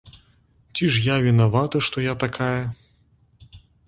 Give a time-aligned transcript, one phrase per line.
[0.75, 2.63] Ці ж я вінавата, што я такая?